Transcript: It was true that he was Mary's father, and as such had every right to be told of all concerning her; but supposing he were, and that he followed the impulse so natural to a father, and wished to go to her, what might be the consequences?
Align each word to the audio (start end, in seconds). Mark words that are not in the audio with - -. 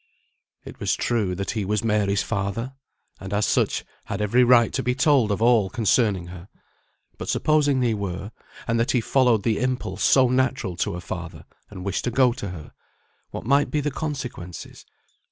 It 0.65 0.79
was 0.79 0.95
true 0.95 1.35
that 1.35 1.51
he 1.51 1.63
was 1.63 1.83
Mary's 1.83 2.23
father, 2.23 2.73
and 3.19 3.31
as 3.31 3.45
such 3.45 3.85
had 4.05 4.19
every 4.19 4.43
right 4.43 4.73
to 4.73 4.81
be 4.81 4.95
told 4.95 5.29
of 5.31 5.43
all 5.43 5.69
concerning 5.69 6.25
her; 6.29 6.49
but 7.19 7.29
supposing 7.29 7.83
he 7.83 7.93
were, 7.93 8.31
and 8.67 8.79
that 8.79 8.89
he 8.93 8.99
followed 8.99 9.43
the 9.43 9.59
impulse 9.59 10.03
so 10.03 10.27
natural 10.27 10.75
to 10.77 10.95
a 10.95 11.01
father, 11.01 11.45
and 11.69 11.85
wished 11.85 12.05
to 12.05 12.09
go 12.09 12.33
to 12.33 12.49
her, 12.49 12.71
what 13.29 13.45
might 13.45 13.69
be 13.69 13.79
the 13.79 13.91
consequences? 13.91 14.87